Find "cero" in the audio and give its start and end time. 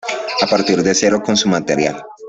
0.95-1.21